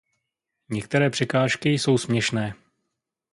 [0.69, 2.53] Některé překážky jsou směšné.